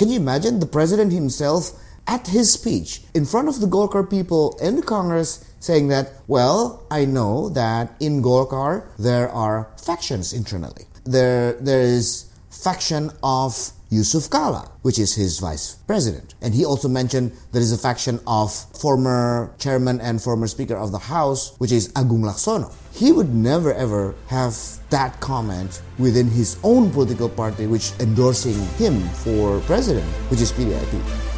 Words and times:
Can 0.00 0.08
you 0.08 0.16
imagine 0.16 0.60
the 0.60 0.66
president 0.66 1.12
himself 1.12 1.72
at 2.06 2.28
his 2.28 2.50
speech 2.50 3.02
in 3.12 3.26
front 3.26 3.48
of 3.48 3.60
the 3.60 3.66
Golkar 3.66 4.08
people 4.08 4.56
in 4.58 4.76
the 4.76 4.82
Congress 4.82 5.44
saying 5.60 5.88
that, 5.88 6.14
well, 6.26 6.86
I 6.90 7.04
know 7.04 7.50
that 7.50 7.96
in 8.00 8.22
Golkar 8.22 8.86
there 8.98 9.28
are 9.28 9.68
factions 9.76 10.32
internally. 10.32 10.86
There, 11.04 11.52
there 11.52 11.82
is 11.82 12.32
faction 12.48 13.10
of 13.22 13.72
Jusuf 13.90 14.30
Kalla, 14.30 14.70
which 14.82 14.98
is 14.98 15.14
his 15.14 15.40
vice 15.40 15.74
president. 15.86 16.34
And 16.40 16.54
he 16.54 16.64
also 16.64 16.88
mentioned 16.88 17.32
there 17.50 17.60
is 17.60 17.72
a 17.72 17.78
faction 17.78 18.20
of 18.26 18.54
former 18.78 19.52
chairman 19.58 20.00
and 20.00 20.22
former 20.22 20.46
speaker 20.46 20.76
of 20.76 20.92
the 20.92 20.98
House, 20.98 21.56
which 21.58 21.72
is 21.72 21.88
Agung 21.94 22.22
Laksono. 22.22 22.72
He 22.92 23.10
would 23.10 23.34
never 23.34 23.74
ever 23.74 24.14
have 24.28 24.56
that 24.90 25.18
comment 25.20 25.82
within 25.98 26.28
his 26.28 26.56
own 26.62 26.90
political 26.90 27.28
party, 27.28 27.66
which 27.66 27.92
endorsing 27.98 28.58
him 28.78 29.00
for 29.24 29.60
president, 29.60 30.06
which 30.30 30.40
is 30.40 30.52
PDIP. 30.52 31.29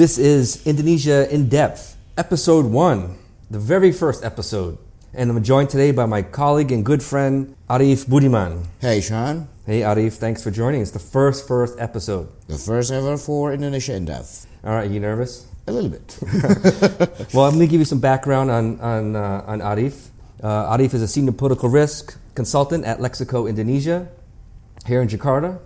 This 0.00 0.16
is 0.16 0.66
Indonesia 0.66 1.28
in 1.28 1.50
Depth, 1.50 1.94
episode 2.16 2.64
one, 2.64 3.18
the 3.50 3.58
very 3.58 3.92
first 3.92 4.24
episode. 4.24 4.78
And 5.12 5.30
I'm 5.30 5.42
joined 5.42 5.68
today 5.68 5.92
by 5.92 6.06
my 6.06 6.22
colleague 6.22 6.72
and 6.72 6.82
good 6.82 7.02
friend, 7.02 7.54
Arif 7.68 8.06
Budiman. 8.06 8.64
Hey, 8.80 9.02
Sean. 9.02 9.46
Hey, 9.66 9.82
Arif, 9.82 10.14
thanks 10.14 10.42
for 10.42 10.50
joining. 10.50 10.80
It's 10.80 10.92
the 10.92 11.04
first, 11.04 11.46
first 11.46 11.78
episode. 11.78 12.32
The 12.48 12.56
first 12.56 12.90
ever 12.90 13.18
for 13.18 13.52
Indonesia 13.52 13.92
in 13.94 14.06
depth. 14.06 14.46
All 14.64 14.72
right, 14.72 14.88
are 14.88 14.90
you 14.90 15.00
nervous? 15.00 15.46
A 15.66 15.72
little 15.72 15.90
bit. 15.90 16.16
Well, 17.34 17.44
I'm 17.44 17.60
going 17.60 17.68
to 17.68 17.70
give 17.70 17.80
you 17.80 17.84
some 17.84 18.00
background 18.00 18.50
on, 18.50 18.80
on, 18.80 19.14
uh, 19.14 19.44
on 19.46 19.60
Arif. 19.60 20.08
Uh, 20.42 20.74
Arif 20.78 20.94
is 20.94 21.02
a 21.02 21.08
senior 21.08 21.32
political 21.32 21.68
risk 21.68 22.16
consultant 22.34 22.86
at 22.86 23.00
Lexico 23.00 23.46
Indonesia 23.46 24.08
here 24.86 25.02
in 25.02 25.08
Jakarta. 25.08 25.60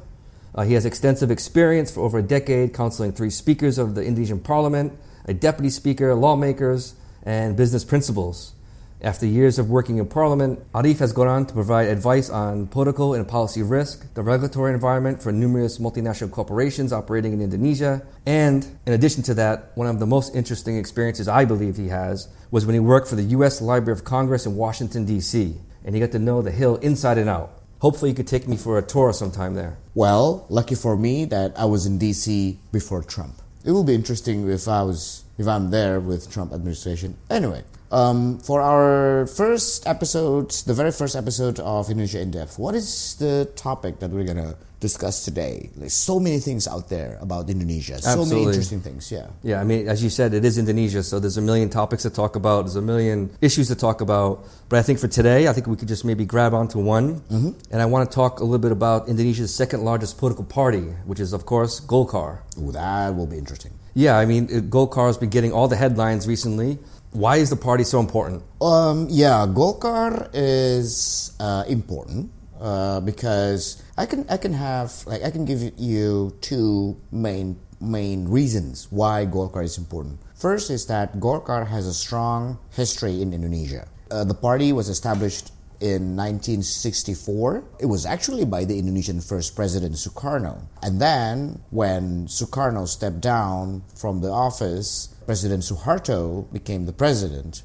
Uh, 0.54 0.62
he 0.62 0.74
has 0.74 0.86
extensive 0.86 1.30
experience 1.30 1.90
for 1.90 2.02
over 2.02 2.18
a 2.18 2.22
decade 2.22 2.72
counseling 2.72 3.12
three 3.12 3.30
speakers 3.30 3.76
of 3.76 3.94
the 3.94 4.04
Indonesian 4.04 4.38
parliament, 4.38 4.92
a 5.24 5.34
deputy 5.34 5.70
speaker, 5.70 6.14
lawmakers, 6.14 6.94
and 7.24 7.56
business 7.56 7.84
principals. 7.84 8.52
After 9.00 9.26
years 9.26 9.58
of 9.58 9.68
working 9.68 9.98
in 9.98 10.06
parliament, 10.06 10.60
Arif 10.72 10.98
has 11.00 11.12
gone 11.12 11.28
on 11.28 11.44
to 11.46 11.52
provide 11.52 11.88
advice 11.88 12.30
on 12.30 12.68
political 12.68 13.12
and 13.12 13.28
policy 13.28 13.62
risk, 13.62 14.14
the 14.14 14.22
regulatory 14.22 14.72
environment 14.72 15.22
for 15.22 15.30
numerous 15.30 15.78
multinational 15.78 16.30
corporations 16.30 16.90
operating 16.90 17.34
in 17.34 17.42
Indonesia, 17.42 18.00
and 18.24 18.66
in 18.86 18.94
addition 18.94 19.22
to 19.24 19.34
that, 19.34 19.72
one 19.74 19.88
of 19.88 19.98
the 19.98 20.06
most 20.06 20.34
interesting 20.34 20.78
experiences 20.78 21.28
I 21.28 21.44
believe 21.44 21.76
he 21.76 21.88
has 21.88 22.28
was 22.50 22.64
when 22.64 22.74
he 22.74 22.80
worked 22.80 23.08
for 23.08 23.16
the 23.16 23.24
U.S. 23.24 23.60
Library 23.60 23.98
of 23.98 24.04
Congress 24.04 24.46
in 24.46 24.56
Washington, 24.56 25.04
D.C., 25.04 25.54
and 25.84 25.94
he 25.94 26.00
got 26.00 26.12
to 26.12 26.18
know 26.18 26.40
the 26.40 26.50
Hill 26.50 26.76
inside 26.76 27.18
and 27.18 27.28
out. 27.28 27.63
Hopefully, 27.84 28.12
you 28.12 28.16
could 28.16 28.26
take 28.26 28.48
me 28.48 28.56
for 28.56 28.78
a 28.78 28.82
tour 28.82 29.12
sometime 29.12 29.52
there. 29.52 29.76
Well, 29.94 30.46
lucky 30.48 30.74
for 30.74 30.96
me 30.96 31.26
that 31.26 31.52
I 31.54 31.66
was 31.66 31.84
in 31.84 31.98
DC 31.98 32.56
before 32.72 33.02
Trump. 33.02 33.42
It 33.62 33.72
will 33.72 33.84
be 33.84 33.94
interesting 33.94 34.48
if 34.48 34.66
I 34.66 34.82
was 34.82 35.24
if 35.36 35.46
I'm 35.46 35.68
there 35.68 36.00
with 36.00 36.32
Trump 36.32 36.54
administration. 36.54 37.14
Anyway, 37.28 37.62
um, 37.92 38.38
for 38.38 38.62
our 38.62 39.26
first 39.26 39.86
episode, 39.86 40.50
the 40.64 40.72
very 40.72 40.92
first 40.92 41.14
episode 41.14 41.60
of 41.60 41.90
Indonesia 41.90 42.20
in 42.22 42.30
Depth, 42.30 42.58
what 42.58 42.74
is 42.74 43.16
the 43.16 43.52
topic 43.54 43.98
that 43.98 44.08
we're 44.08 44.24
gonna 44.24 44.56
discuss 44.84 45.24
today? 45.24 45.70
There's 45.74 45.96
so 45.96 46.20
many 46.20 46.38
things 46.38 46.68
out 46.68 46.92
there 46.92 47.16
about 47.24 47.48
Indonesia. 47.48 47.96
So 48.04 48.24
many 48.28 48.44
interesting 48.44 48.84
things. 48.84 49.10
Yeah. 49.10 49.32
Yeah, 49.42 49.60
I 49.60 49.64
mean, 49.64 49.88
as 49.88 50.04
you 50.04 50.10
said, 50.12 50.34
it 50.34 50.44
is 50.44 50.60
Indonesia, 50.60 51.02
so 51.02 51.18
there's 51.18 51.40
a 51.40 51.46
million 51.50 51.72
topics 51.72 52.04
to 52.04 52.10
talk 52.10 52.36
about, 52.36 52.68
there's 52.68 52.76
a 52.76 52.84
million 52.84 53.32
issues 53.40 53.68
to 53.72 53.76
talk 53.76 54.04
about. 54.04 54.44
But 54.68 54.78
I 54.78 54.82
think 54.82 54.98
for 55.00 55.08
today, 55.08 55.48
I 55.48 55.52
think 55.54 55.66
we 55.66 55.76
could 55.76 55.88
just 55.88 56.04
maybe 56.04 56.24
grab 56.24 56.52
onto 56.52 56.78
one. 56.78 57.24
And 57.72 57.80
I 57.80 57.86
want 57.86 58.04
to 58.08 58.14
talk 58.14 58.40
a 58.40 58.44
little 58.44 58.60
bit 58.60 58.72
about 58.72 59.08
Indonesia's 59.08 59.54
second 59.54 59.84
largest 59.84 60.18
political 60.18 60.44
party, 60.44 60.84
which 61.08 61.20
is, 61.20 61.32
of 61.32 61.46
course, 61.46 61.80
Golkar. 61.80 62.44
Ooh, 62.60 62.72
that 62.72 63.16
will 63.16 63.26
be 63.26 63.38
interesting. 63.38 63.72
Yeah, 63.94 64.18
I 64.18 64.26
mean, 64.26 64.48
Golkar 64.68 65.06
has 65.06 65.16
been 65.16 65.30
getting 65.30 65.52
all 65.52 65.68
the 65.68 65.76
headlines 65.76 66.28
recently. 66.28 66.78
Why 67.14 67.36
is 67.36 67.48
the 67.48 67.56
party 67.56 67.84
so 67.84 68.00
important? 68.00 68.42
Um, 68.60 69.06
yeah, 69.08 69.46
Golkar 69.48 70.28
is 70.34 71.32
uh, 71.38 71.62
important 71.68 72.30
uh, 72.64 72.98
because 73.00 73.82
I 73.98 74.06
can 74.06 74.24
I 74.30 74.38
can 74.38 74.54
have 74.54 75.04
like 75.06 75.22
I 75.22 75.30
can 75.30 75.44
give 75.44 75.60
you 75.76 76.34
two 76.40 76.96
main 77.12 77.60
main 77.78 78.26
reasons 78.26 78.88
why 78.90 79.26
Golkar 79.26 79.62
is 79.62 79.76
important. 79.76 80.18
First 80.34 80.70
is 80.70 80.86
that 80.86 81.20
Golkar 81.20 81.68
has 81.68 81.86
a 81.86 81.92
strong 81.92 82.58
history 82.72 83.20
in 83.20 83.34
Indonesia. 83.34 83.86
Uh, 84.10 84.24
the 84.24 84.34
party 84.34 84.72
was 84.72 84.88
established 84.88 85.52
in 85.80 86.16
1964. 86.16 87.64
It 87.80 87.86
was 87.86 88.06
actually 88.06 88.46
by 88.46 88.64
the 88.64 88.78
Indonesian 88.78 89.20
first 89.20 89.54
president 89.54 89.94
Sukarno. 89.96 90.62
And 90.82 91.00
then 91.00 91.60
when 91.68 92.26
Sukarno 92.26 92.88
stepped 92.88 93.20
down 93.20 93.82
from 93.94 94.22
the 94.22 94.30
office, 94.30 95.08
President 95.26 95.62
Suharto 95.62 96.50
became 96.52 96.86
the 96.86 96.92
president 96.92 97.62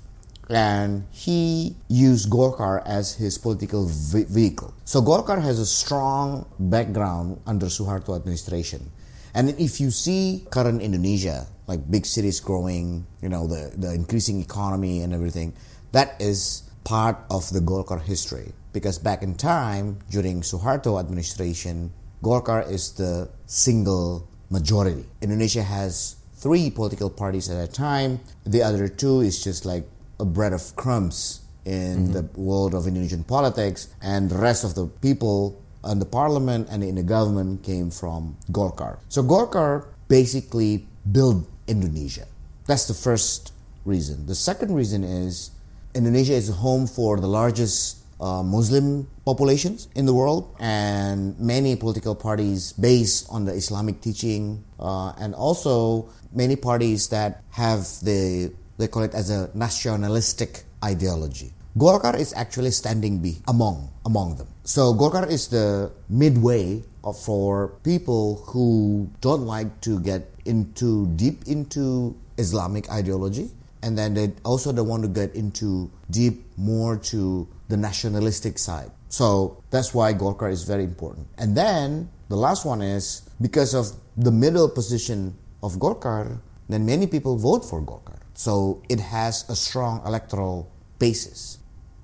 and 0.49 1.05
he 1.11 1.75
used 1.87 2.29
Golkar 2.29 2.81
as 2.85 3.13
his 3.13 3.37
political 3.37 3.85
ve- 3.87 4.23
vehicle. 4.23 4.73
So 4.83 5.01
Golkar 5.01 5.41
has 5.41 5.59
a 5.59 5.65
strong 5.65 6.45
background 6.57 7.41
under 7.45 7.67
Suharto 7.67 8.15
administration. 8.15 8.91
And 9.33 9.49
if 9.59 9.79
you 9.79 9.91
see 9.91 10.47
current 10.49 10.81
Indonesia, 10.81 11.45
like 11.67 11.89
big 11.89 12.05
cities 12.05 12.39
growing, 12.39 13.05
you 13.21 13.29
know, 13.29 13.45
the, 13.45 13.71
the 13.77 13.93
increasing 13.93 14.41
economy 14.41 15.01
and 15.01 15.13
everything, 15.13 15.53
that 15.91 16.19
is 16.19 16.63
part 16.83 17.17
of 17.29 17.47
the 17.51 17.59
Golkar 17.59 18.01
history. 18.01 18.51
Because 18.73 18.97
back 18.97 19.21
in 19.21 19.35
time, 19.35 19.99
during 20.09 20.41
Suharto 20.41 20.99
administration, 20.99 21.91
Golkar 22.23 22.69
is 22.69 22.93
the 22.93 23.29
single 23.45 24.27
majority. 24.49 25.05
Indonesia 25.21 25.63
has 25.63 26.15
three 26.33 26.71
political 26.71 27.09
parties 27.09 27.49
at 27.49 27.57
a 27.63 27.71
time. 27.71 28.19
The 28.45 28.63
other 28.63 28.87
two 28.87 29.21
is 29.21 29.43
just 29.43 29.65
like 29.65 29.85
a 30.19 30.25
bread 30.25 30.53
of 30.53 30.75
crumbs 30.75 31.41
in 31.65 32.11
the 32.11 32.23
world 32.35 32.73
of 32.73 32.87
Indonesian 32.87 33.23
politics, 33.23 33.93
and 34.01 34.29
the 34.29 34.37
rest 34.37 34.63
of 34.63 34.75
the 34.75 34.87
people 35.01 35.61
in 35.85 35.99
the 35.99 36.05
parliament 36.05 36.67
and 36.71 36.83
in 36.83 36.95
the 36.95 37.03
government 37.03 37.63
came 37.63 37.91
from 37.91 38.35
Golkar. 38.51 38.99
So 39.09 39.23
Golkar 39.23 39.85
basically 40.07 40.87
built 41.11 41.47
Indonesia. 41.67 42.25
That's 42.65 42.87
the 42.87 42.93
first 42.93 43.53
reason. 43.85 44.25
The 44.25 44.35
second 44.35 44.73
reason 44.73 45.03
is 45.03 45.51
Indonesia 45.95 46.33
is 46.33 46.49
home 46.49 46.87
for 46.87 47.19
the 47.19 47.27
largest 47.27 47.97
uh, 48.19 48.43
Muslim 48.43 49.07
populations 49.25 49.87
in 49.95 50.05
the 50.05 50.13
world, 50.13 50.53
and 50.59 51.39
many 51.39 51.75
political 51.75 52.15
parties 52.15 52.73
based 52.73 53.27
on 53.29 53.45
the 53.45 53.53
Islamic 53.53 54.01
teaching, 54.01 54.63
uh, 54.79 55.13
and 55.17 55.33
also 55.33 56.09
many 56.33 56.55
parties 56.55 57.07
that 57.09 57.43
have 57.51 57.87
the 58.03 58.51
they 58.79 58.87
call 58.87 59.03
it 59.03 59.13
as 59.13 59.29
a 59.29 59.51
nationalistic 59.53 60.63
ideology. 60.83 61.51
Golkar 61.77 62.17
is 62.17 62.33
actually 62.33 62.71
standing 62.71 63.19
be 63.19 63.37
among 63.47 63.91
among 64.05 64.35
them. 64.37 64.47
So 64.63 64.95
Golkar 64.95 65.29
is 65.29 65.49
the 65.49 65.91
midway 66.09 66.81
for 67.23 67.75
people 67.83 68.41
who 68.47 69.09
don't 69.21 69.45
like 69.45 69.69
to 69.81 69.99
get 69.99 70.31
into 70.45 71.07
deep 71.13 71.45
into 71.45 72.15
Islamic 72.37 72.89
ideology, 72.89 73.51
and 73.83 73.97
then 73.97 74.15
they 74.15 74.31
also 74.43 74.71
don't 74.71 74.87
want 74.87 75.03
to 75.03 75.09
get 75.09 75.35
into 75.35 75.91
deep 76.09 76.47
more 76.57 76.97
to 77.13 77.47
the 77.67 77.77
nationalistic 77.77 78.57
side. 78.57 78.91
So 79.09 79.61
that's 79.69 79.93
why 79.93 80.13
Golkar 80.13 80.51
is 80.51 80.63
very 80.63 80.83
important. 80.83 81.27
And 81.37 81.55
then 81.55 82.09
the 82.29 82.37
last 82.37 82.65
one 82.65 82.81
is 82.81 83.23
because 83.41 83.73
of 83.73 83.91
the 84.17 84.31
middle 84.31 84.69
position 84.69 85.35
of 85.61 85.77
Golkar, 85.77 86.39
then 86.67 86.85
many 86.85 87.07
people 87.07 87.37
vote 87.37 87.65
for 87.65 87.81
Golkar. 87.81 88.18
So 88.39 88.81
it 88.87 89.01
has 89.01 89.43
a 89.49 89.55
strong 89.55 90.01
electoral 90.05 90.71
basis. 90.97 91.57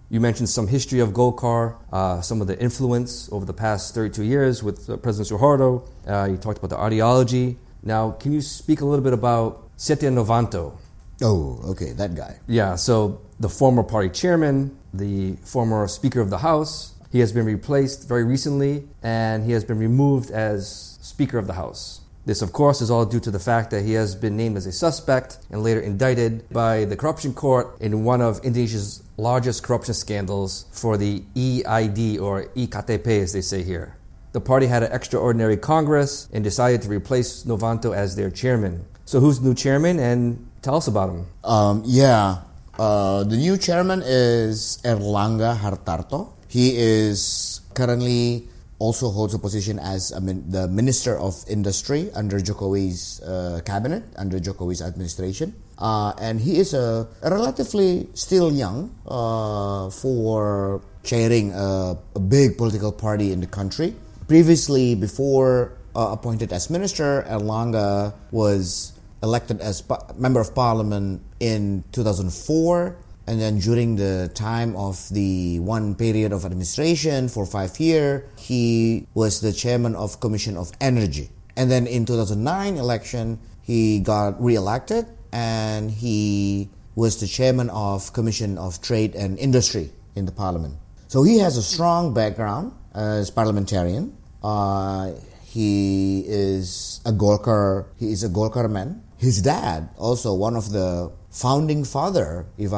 You 0.09 0.19
mentioned 0.19 0.49
some 0.49 0.67
history 0.67 0.99
of 0.99 1.11
Golkar, 1.11 1.77
uh, 1.93 2.19
some 2.19 2.41
of 2.41 2.47
the 2.47 2.59
influence 2.59 3.29
over 3.31 3.45
the 3.45 3.53
past 3.53 3.95
32 3.95 4.23
years 4.23 4.61
with 4.61 4.89
uh, 4.89 4.97
President 4.97 5.29
Suharto. 5.31 5.87
Uh, 6.05 6.27
you 6.29 6.35
talked 6.35 6.57
about 6.57 6.71
the 6.71 6.77
ideology. 6.77 7.57
Now, 7.83 8.11
can 8.11 8.33
you 8.33 8.41
speak 8.41 8.81
a 8.81 8.85
little 8.85 9.01
bit 9.01 9.13
about 9.13 9.69
Setya 9.77 10.11
Novanto? 10.11 10.73
Oh, 11.21 11.61
okay, 11.71 11.93
that 11.93 12.15
guy. 12.15 12.37
Yeah, 12.47 12.75
so 12.75 13.21
the 13.39 13.47
former 13.47 13.83
party 13.83 14.09
chairman, 14.09 14.77
the 14.93 15.37
former 15.37 15.87
Speaker 15.87 16.19
of 16.19 16.29
the 16.29 16.39
House, 16.39 16.95
he 17.13 17.21
has 17.21 17.31
been 17.31 17.45
replaced 17.45 18.09
very 18.09 18.25
recently, 18.25 18.89
and 19.01 19.45
he 19.45 19.53
has 19.53 19.63
been 19.63 19.79
removed 19.79 20.31
as 20.31 20.99
Speaker 21.01 21.37
of 21.37 21.47
the 21.47 21.53
House. 21.53 22.01
This, 22.25 22.42
of 22.42 22.51
course, 22.54 22.81
is 22.81 22.89
all 22.89 23.06
due 23.06 23.19
to 23.19 23.30
the 23.30 23.39
fact 23.39 23.69
that 23.69 23.86
he 23.86 23.94
has 23.94 24.16
been 24.16 24.36
named 24.36 24.57
as 24.57 24.66
a 24.66 24.72
suspect 24.72 25.38
and 25.51 25.62
later 25.62 25.80
indicted 25.80 26.50
by 26.50 26.86
the 26.86 26.95
corruption 26.95 27.36
court 27.36 27.77
in 27.80 28.04
one 28.04 28.19
of 28.19 28.44
Indonesia's 28.44 29.04
largest 29.18 29.62
corruption 29.62 29.94
scandals 29.94 30.66
for 30.72 30.98
the 30.98 31.24
EID 31.36 32.18
or 32.19 32.45
EKTP, 32.56 33.22
as 33.22 33.33
they 33.33 33.42
say 33.42 33.62
here. 33.62 33.95
The 34.31 34.42
party 34.42 34.66
had 34.66 34.81
an 34.81 34.92
extraordinary 34.92 35.56
Congress 35.56 36.27
and 36.33 36.44
decided 36.44 36.81
to 36.81 36.89
replace 36.89 37.44
Novanto 37.44 37.95
as 37.95 38.16
their 38.16 38.31
chairman. 38.31 38.86
So, 39.06 39.19
who's 39.19 39.39
the 39.39 39.50
new 39.50 39.54
chairman? 39.54 40.00
And 40.00 40.50
tell 40.63 40.75
us 40.75 40.88
about 40.88 41.12
him. 41.12 41.28
Um, 41.44 41.83
yeah, 41.86 42.42
uh, 42.80 43.24
the 43.24 43.38
new 43.38 43.56
chairman 43.56 44.01
is 44.04 44.80
Erlangga 44.83 45.56
Hartarto. 45.57 46.33
He 46.48 46.75
is 46.75 47.62
currently 47.75 48.50
also 48.80 49.10
holds 49.10 49.33
a 49.33 49.39
position 49.39 49.80
as 49.80 50.10
the 50.10 50.68
Minister 50.68 51.18
of 51.18 51.36
Industry 51.48 52.12
under 52.13 52.39
Jokowi's 52.39 53.22
uh, 53.22 53.62
cabinet, 53.66 54.04
under 54.18 54.39
Jokowi's 54.39 54.81
administration. 54.81 55.56
Uh, 55.77 56.13
and 56.19 56.39
he 56.39 56.57
is 56.60 56.74
a, 56.74 57.07
relatively 57.24 58.07
still 58.13 58.51
young 58.51 58.95
uh, 59.07 59.89
for 59.89 60.81
chairing 61.04 61.54
a, 61.54 61.98
a 62.16 62.19
big 62.19 62.57
political 62.57 62.92
party 62.92 63.31
in 63.31 63.39
the 63.39 63.48
country. 63.48 63.95
Previously, 64.27 64.95
before 64.95 65.74
uh, 65.95 66.10
appointed 66.12 66.51
as 66.51 66.69
minister, 66.69 67.25
Erlangga 67.30 68.13
was 68.31 68.94
elected 69.24 69.62
as 69.62 69.81
pa- 69.81 70.01
member 70.18 70.39
of 70.39 70.54
parliament 70.54 71.21
in 71.39 71.83
2004 71.92 72.95
and 73.27 73.42
then 73.42 73.60
during 73.60 73.95
the 73.95 74.30
time 74.33 74.75
of 74.75 75.10
the 75.10 75.60
one 75.60 75.95
period 75.95 76.31
of 76.31 76.45
administration 76.45 77.27
for 77.27 77.45
five 77.45 77.80
years 77.80 78.24
he 78.38 79.07
was 79.13 79.42
the 79.42 79.51
chairman 79.51 79.95
of 79.95 80.19
commission 80.19 80.57
of 80.57 80.72
energy 80.80 81.30
and 81.56 81.72
then 81.72 81.88
in 81.88 82.06
2009 82.06 82.77
election 82.77 83.39
he 83.62 84.00
got 84.00 84.42
re-elected 84.42 85.06
and 85.31 85.92
he 85.92 86.69
was 86.95 87.19
the 87.19 87.27
chairman 87.27 87.69
of 87.72 88.13
commission 88.13 88.57
of 88.57 88.81
trade 88.81 89.16
and 89.16 89.38
industry 89.39 89.89
in 90.16 90.25
the 90.25 90.31
parliament 90.31 90.75
so 91.07 91.24
he 91.24 91.39
has 91.39 91.57
a 91.57 91.63
strong 91.63 92.13
background 92.13 92.71
as 92.94 93.30
parliamentarian 93.31 94.16
uh, 94.44 95.12
he 95.56 96.25
is 96.28 97.00
a 97.06 97.13
Golkar. 97.13 97.86
He 97.98 98.12
is 98.12 98.25
a 98.25 98.30
Golkar 98.30 98.69
man. 98.69 99.01
His 99.18 99.42
dad, 99.42 99.88
also 99.98 100.33
one 100.36 100.57
of 100.57 100.71
the 100.71 101.12
founding 101.31 101.86
father, 101.86 102.45
if 102.57 102.74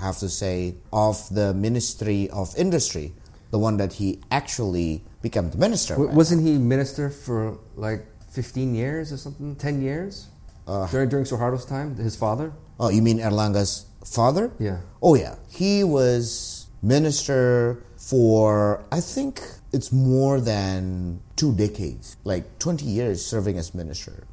I 0.00 0.04
have 0.06 0.18
to 0.18 0.28
say, 0.28 0.74
of 0.92 1.28
the 1.30 1.52
Ministry 1.54 2.30
of 2.30 2.54
Industry, 2.56 3.12
the 3.50 3.58
one 3.58 3.76
that 3.78 3.94
he 3.94 4.20
actually 4.30 5.02
became 5.22 5.50
the 5.50 5.58
minister. 5.58 5.94
W- 5.94 6.12
wasn't 6.12 6.46
he 6.46 6.58
minister 6.58 7.10
for 7.10 7.58
like 7.76 8.06
15 8.30 8.74
years 8.74 9.12
or 9.12 9.16
something? 9.16 9.56
10 9.56 9.82
years? 9.82 10.28
Uh, 10.66 10.86
during, 10.88 11.08
during 11.08 11.24
Suharto's 11.24 11.64
time, 11.64 11.96
his 11.96 12.14
father? 12.14 12.52
Oh, 12.78 12.90
you 12.90 13.02
mean 13.02 13.18
Erlangga's 13.18 13.86
father? 14.04 14.52
Yeah. 14.58 14.78
Oh, 15.02 15.14
yeah. 15.14 15.36
He 15.48 15.82
was 15.82 16.66
minister 16.82 17.82
for, 17.96 18.84
I 18.92 19.00
think 19.00 19.40
it's 19.72 19.90
more 19.90 20.40
than 20.40 21.20
two 21.36 21.54
decades, 21.54 22.16
like 22.24 22.58
20 22.58 22.84
years 22.84 23.24
serving 23.24 23.58
as 23.58 23.74
minister. 23.74 24.24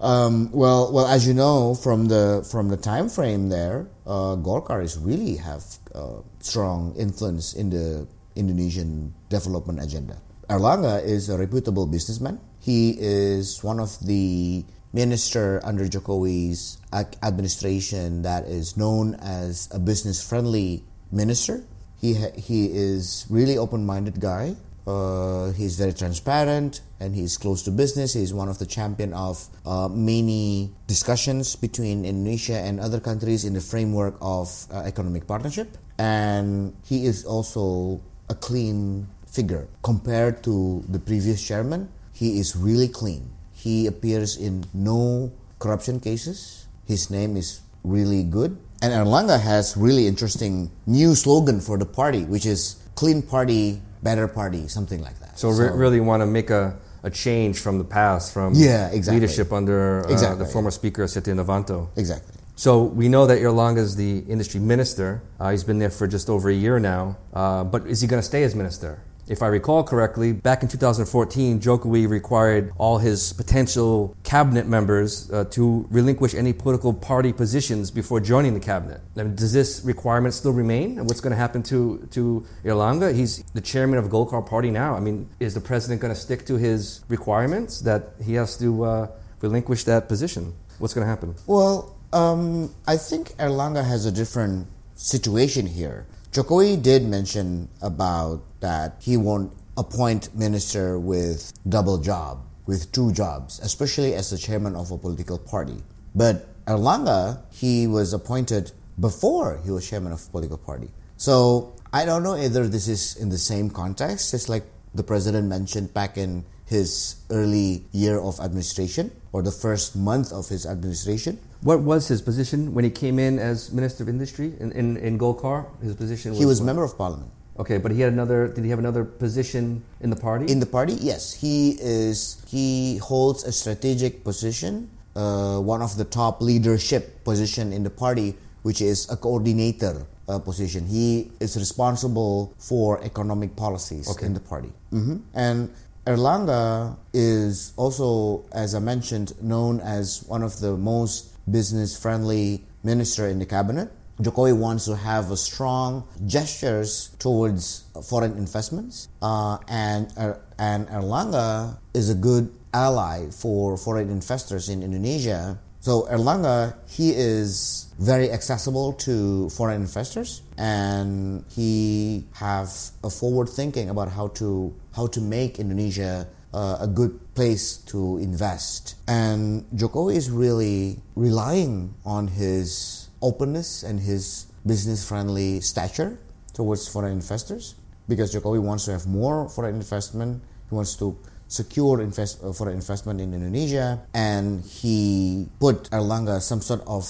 Um, 0.00 0.50
well, 0.50 0.92
well, 0.92 1.06
as 1.06 1.28
you 1.28 1.34
know 1.34 1.74
from 1.74 2.08
the 2.08 2.40
from 2.50 2.68
the 2.68 2.76
time 2.76 3.08
frame 3.10 3.50
there, 3.50 3.86
uh, 4.06 4.40
Golkar 4.40 4.82
is 4.82 4.96
really 4.96 5.36
have 5.36 5.62
uh, 5.94 6.24
strong 6.40 6.96
influence 6.96 7.52
in 7.52 7.68
the 7.68 8.08
Indonesian 8.34 9.12
development 9.28 9.82
agenda. 9.82 10.16
Erlangga 10.48 11.04
is 11.04 11.28
a 11.28 11.36
reputable 11.36 11.86
businessman. 11.86 12.40
He 12.58 12.96
is 12.98 13.62
one 13.62 13.78
of 13.78 13.92
the 14.00 14.64
minister 14.92 15.60
under 15.64 15.84
Jokowi's 15.84 16.78
administration 17.22 18.22
that 18.22 18.44
is 18.44 18.76
known 18.76 19.14
as 19.20 19.68
a 19.70 19.78
business-friendly 19.78 20.82
minister. 21.12 21.62
He 22.00 22.14
he 22.40 22.72
is 22.72 23.26
really 23.28 23.58
open-minded 23.58 24.18
guy. 24.18 24.56
Uh, 24.90 25.52
he's 25.52 25.76
very 25.78 25.92
transparent 25.92 26.80
and 26.98 27.14
he's 27.14 27.38
close 27.38 27.62
to 27.62 27.70
business. 27.70 28.14
He's 28.14 28.34
one 28.34 28.48
of 28.48 28.58
the 28.58 28.66
champion 28.66 29.12
of 29.14 29.38
uh, 29.64 29.88
many 29.88 30.74
discussions 30.86 31.54
between 31.54 32.04
Indonesia 32.04 32.58
and 32.58 32.80
other 32.80 32.98
countries 32.98 33.44
in 33.44 33.54
the 33.54 33.60
framework 33.60 34.16
of 34.20 34.50
uh, 34.70 34.82
economic 34.82 35.26
partnership. 35.26 35.78
And 35.98 36.74
he 36.84 37.06
is 37.06 37.24
also 37.24 38.00
a 38.28 38.34
clean 38.34 39.06
figure 39.26 39.68
compared 39.82 40.42
to 40.44 40.82
the 40.88 40.98
previous 40.98 41.38
chairman. 41.42 41.88
He 42.12 42.38
is 42.40 42.56
really 42.56 42.88
clean. 42.88 43.30
He 43.54 43.86
appears 43.86 44.36
in 44.36 44.64
no 44.74 45.30
corruption 45.58 46.00
cases. 46.00 46.66
His 46.86 47.10
name 47.10 47.36
is 47.36 47.60
really 47.84 48.24
good. 48.24 48.58
And 48.82 48.92
Erlangga 48.92 49.38
has 49.38 49.76
really 49.76 50.06
interesting 50.08 50.70
new 50.86 51.14
slogan 51.14 51.60
for 51.60 51.76
the 51.76 51.84
party, 51.84 52.24
which 52.24 52.46
is 52.48 52.80
"Clean 52.96 53.20
Party, 53.20 53.80
Better 54.02 54.26
Party," 54.28 54.68
something 54.68 55.00
like 55.02 55.18
that. 55.20 55.38
So, 55.38 55.50
re- 55.50 55.70
really 55.74 56.00
want 56.00 56.22
to 56.22 56.26
make 56.26 56.50
a, 56.50 56.76
a 57.02 57.10
change 57.10 57.60
from 57.60 57.78
the 57.78 57.84
past, 57.84 58.32
from 58.32 58.54
Yeah, 58.54 58.88
exactly. 58.88 59.20
leadership 59.20 59.52
under 59.52 60.04
uh, 60.06 60.12
Exactly. 60.12 60.44
the 60.44 60.50
former 60.52 60.70
speaker, 60.70 61.04
Setya 61.04 61.34
Novanto. 61.34 61.88
exactly. 61.96 62.34
So 62.56 62.82
we 62.82 63.08
know 63.08 63.26
that 63.26 63.38
Erlangga 63.38 63.78
is 63.78 63.96
the 63.96 64.18
industry 64.28 64.60
minister. 64.60 65.22
Uh, 65.40 65.50
he's 65.50 65.64
been 65.64 65.78
there 65.78 65.88
for 65.88 66.06
just 66.06 66.28
over 66.28 66.50
a 66.50 66.54
year 66.54 66.78
now. 66.78 67.16
Uh, 67.32 67.64
but 67.64 67.86
is 67.86 68.02
he 68.02 68.06
going 68.06 68.20
to 68.20 68.26
stay 68.26 68.42
as 68.42 68.54
minister? 68.54 69.00
If 69.30 69.42
I 69.42 69.46
recall 69.46 69.84
correctly, 69.84 70.32
back 70.32 70.64
in 70.64 70.68
2014, 70.68 71.60
Jokowi 71.60 72.08
required 72.08 72.72
all 72.78 72.98
his 72.98 73.32
potential 73.32 74.16
cabinet 74.24 74.66
members 74.66 75.30
uh, 75.30 75.44
to 75.52 75.86
relinquish 75.88 76.34
any 76.34 76.52
political 76.52 76.92
party 76.92 77.32
positions 77.32 77.92
before 77.92 78.18
joining 78.18 78.54
the 78.54 78.60
cabinet. 78.60 79.00
I 79.16 79.22
mean, 79.22 79.36
does 79.36 79.52
this 79.52 79.84
requirement 79.84 80.34
still 80.34 80.52
remain? 80.52 80.98
And 80.98 81.06
what's 81.06 81.20
going 81.20 81.30
to 81.30 81.36
happen 81.36 81.62
to 81.70 82.08
to 82.10 82.44
Erlangga? 82.64 83.14
He's 83.14 83.44
the 83.54 83.60
chairman 83.60 84.00
of 84.00 84.06
Golkar 84.06 84.44
Party 84.44 84.68
now. 84.68 84.96
I 84.96 85.00
mean, 85.00 85.28
is 85.38 85.54
the 85.54 85.60
president 85.60 86.00
going 86.00 86.12
to 86.12 86.20
stick 86.20 86.44
to 86.46 86.56
his 86.56 87.04
requirements 87.06 87.82
that 87.82 88.14
he 88.20 88.34
has 88.34 88.56
to 88.56 88.82
uh, 88.82 89.06
relinquish 89.42 89.84
that 89.84 90.08
position? 90.08 90.54
What's 90.80 90.92
going 90.92 91.04
to 91.04 91.08
happen? 91.08 91.36
Well, 91.46 91.94
um, 92.12 92.74
I 92.88 92.96
think 92.96 93.28
Erlangga 93.36 93.84
has 93.84 94.06
a 94.06 94.10
different 94.10 94.66
situation 94.96 95.68
here. 95.68 96.08
Jokowi 96.32 96.82
did 96.82 97.04
mention 97.04 97.68
about 97.80 98.42
that 98.60 98.96
he 99.00 99.16
won't 99.16 99.52
appoint 99.76 100.34
minister 100.34 100.98
with 100.98 101.52
double 101.68 101.98
job, 101.98 102.44
with 102.66 102.92
two 102.92 103.12
jobs, 103.12 103.58
especially 103.60 104.14
as 104.14 104.30
the 104.30 104.38
chairman 104.38 104.76
of 104.76 104.90
a 104.90 104.98
political 104.98 105.38
party. 105.38 105.82
But 106.14 106.46
Erlangga, 106.66 107.40
he 107.52 107.86
was 107.86 108.12
appointed 108.12 108.72
before 108.98 109.60
he 109.64 109.70
was 109.70 109.88
chairman 109.88 110.12
of 110.12 110.22
a 110.26 110.30
political 110.30 110.58
party. 110.58 110.90
So 111.16 111.74
I 111.92 112.04
don't 112.04 112.22
know 112.22 112.36
either 112.36 112.68
this 112.68 112.88
is 112.88 113.16
in 113.16 113.28
the 113.30 113.38
same 113.38 113.70
context, 113.70 114.30
just 114.30 114.48
like 114.48 114.64
the 114.94 115.02
president 115.02 115.48
mentioned 115.48 115.94
back 115.94 116.16
in 116.18 116.44
his 116.66 117.16
early 117.30 117.84
year 117.92 118.20
of 118.20 118.38
administration 118.38 119.10
or 119.32 119.42
the 119.42 119.50
first 119.50 119.96
month 119.96 120.32
of 120.32 120.48
his 120.48 120.66
administration. 120.66 121.38
What 121.62 121.80
was 121.80 122.08
his 122.08 122.22
position 122.22 122.74
when 122.74 122.84
he 122.84 122.90
came 122.90 123.18
in 123.18 123.38
as 123.38 123.72
Minister 123.72 124.04
of 124.04 124.08
Industry 124.08 124.54
in, 124.60 124.72
in, 124.72 124.96
in 124.98 125.18
Golkar? 125.18 125.66
His 125.82 125.94
position 125.94 126.30
was 126.30 126.38
He 126.38 126.46
was 126.46 126.60
what? 126.60 126.66
member 126.66 126.84
of 126.84 126.96
parliament. 126.96 127.30
Okay, 127.58 127.78
but 127.78 127.92
he 127.92 128.00
had 128.00 128.12
another. 128.12 128.48
Did 128.48 128.64
he 128.64 128.70
have 128.70 128.78
another 128.78 129.04
position 129.04 129.82
in 130.00 130.10
the 130.10 130.16
party? 130.16 130.50
In 130.50 130.60
the 130.60 130.66
party, 130.66 130.94
yes, 130.94 131.32
he 131.34 131.76
is. 131.80 132.42
He 132.48 132.96
holds 132.98 133.44
a 133.44 133.52
strategic 133.52 134.24
position, 134.24 134.88
uh, 135.16 135.58
one 135.60 135.82
of 135.82 135.96
the 135.96 136.04
top 136.04 136.40
leadership 136.40 137.22
position 137.24 137.72
in 137.72 137.82
the 137.82 137.90
party, 137.90 138.36
which 138.62 138.80
is 138.80 139.10
a 139.10 139.16
coordinator 139.16 140.06
uh, 140.28 140.38
position. 140.38 140.86
He 140.86 141.32
is 141.40 141.56
responsible 141.56 142.54
for 142.58 143.02
economic 143.04 143.56
policies 143.56 144.08
Okay. 144.08 144.26
in 144.26 144.32
the 144.34 144.40
party. 144.40 144.72
hmm 144.90 145.16
And 145.34 145.68
Erlangga 146.06 146.96
is 147.12 147.72
also, 147.76 148.44
as 148.52 148.74
I 148.74 148.78
mentioned, 148.78 149.34
known 149.42 149.80
as 149.80 150.24
one 150.28 150.42
of 150.42 150.58
the 150.60 150.76
most 150.76 151.36
business-friendly 151.50 152.64
minister 152.84 153.26
in 153.28 153.38
the 153.38 153.46
cabinet. 153.46 153.90
Jokowi 154.20 154.56
wants 154.56 154.84
to 154.84 154.96
have 154.96 155.30
a 155.30 155.36
strong 155.36 156.04
gestures 156.26 157.10
towards 157.18 157.84
foreign 158.04 158.36
investments, 158.36 159.08
uh, 159.22 159.58
and 159.66 160.12
Er- 160.18 160.40
and 160.58 160.88
Erlangga 160.88 161.78
is 161.94 162.10
a 162.10 162.14
good 162.14 162.52
ally 162.74 163.30
for 163.30 163.76
foreign 163.76 164.10
investors 164.10 164.68
in 164.68 164.82
Indonesia. 164.82 165.58
So 165.80 166.02
Erlangga, 166.12 166.76
he 166.86 167.12
is 167.16 167.86
very 167.98 168.30
accessible 168.30 168.92
to 169.08 169.48
foreign 169.48 169.80
investors, 169.80 170.42
and 170.58 171.42
he 171.48 172.26
have 172.34 172.68
a 173.02 173.08
forward 173.08 173.48
thinking 173.48 173.88
about 173.88 174.12
how 174.12 174.28
to 174.44 174.74
how 174.92 175.06
to 175.08 175.20
make 175.20 175.58
Indonesia 175.58 176.28
uh, 176.52 176.76
a 176.80 176.86
good 176.86 177.16
place 177.34 177.78
to 177.88 178.18
invest. 178.18 178.96
And 179.08 179.64
Jokowi 179.74 180.16
is 180.16 180.30
really 180.30 180.98
relying 181.16 181.94
on 182.04 182.28
his 182.28 182.99
openness 183.22 183.82
and 183.82 184.00
his 184.00 184.46
business 184.66 185.06
friendly 185.06 185.60
stature 185.60 186.18
towards 186.52 186.88
foreign 186.88 187.12
investors 187.12 187.74
because 188.08 188.34
Jokowi 188.34 188.60
wants 188.60 188.84
to 188.86 188.92
have 188.92 189.06
more 189.06 189.48
foreign 189.48 189.76
investment. 189.76 190.42
He 190.68 190.74
wants 190.74 190.96
to 190.96 191.16
secure 191.48 192.00
invest, 192.00 192.42
uh, 192.42 192.52
foreign 192.52 192.76
investment 192.76 193.20
in 193.20 193.34
Indonesia, 193.34 194.00
and 194.14 194.62
he 194.64 195.48
put 195.58 195.90
Erlangga 195.90 196.40
some 196.40 196.60
sort 196.60 196.82
of 196.86 197.06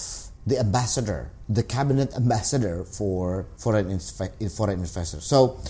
the 0.46 0.58
ambassador, 0.58 1.30
the 1.48 1.62
cabinet 1.62 2.14
ambassador 2.16 2.84
for 2.84 3.46
foreign 3.56 3.86
insfe- 3.86 4.32
foreign 4.56 4.80
investors. 4.80 5.24
So, 5.24 5.60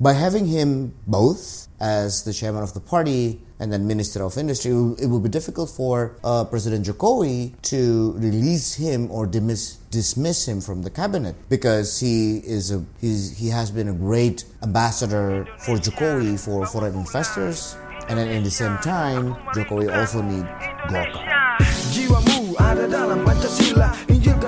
by 0.00 0.12
having 0.14 0.46
him 0.46 0.94
both 1.06 1.68
as 1.78 2.24
the 2.24 2.32
chairman 2.32 2.62
of 2.62 2.74
the 2.74 2.80
party 2.80 3.40
and 3.60 3.72
then 3.72 3.86
minister 3.86 4.24
of 4.24 4.36
industry, 4.36 4.72
it 4.72 5.06
will 5.06 5.20
be 5.20 5.28
difficult 5.28 5.70
for 5.70 6.16
uh, 6.24 6.44
President 6.44 6.84
Jokowi 6.86 7.52
to 7.70 8.12
release 8.18 8.74
him 8.74 9.10
or 9.10 9.26
dismiss, 9.26 9.76
dismiss 9.94 10.50
him 10.50 10.60
from 10.60 10.82
the 10.82 10.90
cabinet 10.90 11.38
because 11.48 12.02
he 12.02 12.42
is 12.42 12.74
a 12.74 12.82
he 12.98 13.48
has 13.48 13.70
been 13.70 13.86
a 13.86 13.94
great 13.94 14.42
ambassador 14.62 15.46
for 15.62 15.78
Jokowi 15.78 16.34
for 16.34 16.66
foreign 16.66 16.98
investors, 16.98 17.78
and 18.10 18.18
then 18.18 18.28
in 18.28 18.42
the 18.42 18.50
same 18.50 18.76
time, 18.82 19.38
Jokowi 19.54 19.86
also 19.94 20.18
need 20.20 20.46
Golkar. 20.90 21.22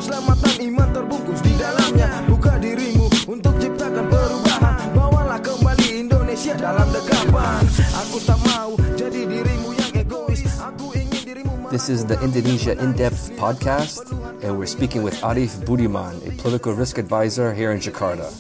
Dalam 0.07 0.73
iman 0.73 0.89
terbungkus 0.93 1.41
di 1.41 1.53
dalamnya. 1.57 2.09
Buka 2.29 2.59
dirimu 2.61 3.07
untuk 3.29 3.55
ciptakan 3.61 4.09
perubahan. 4.09 4.75
Bawalah 4.93 5.41
kembali 5.41 6.05
Indonesia 6.05 6.53
dalam 6.57 6.89
dekapan. 6.93 7.61
Aku 8.05 8.17
tak 8.25 8.41
mau 8.45 8.77
jadi 8.97 9.25
dirimu 9.25 9.46
This 11.77 11.91
is 11.91 12.07
the 12.07 12.19
Indonesia 12.25 12.73
In 12.73 12.97
Depth 12.97 13.37
podcast, 13.37 14.09
and 14.43 14.57
we're 14.57 14.65
speaking 14.65 15.03
with 15.03 15.13
Arif 15.21 15.61
Budiman, 15.69 16.17
a 16.27 16.33
political 16.41 16.73
risk 16.73 16.97
advisor 16.97 17.53
here 17.53 17.71
in 17.71 17.81
Jakarta. 17.81 18.33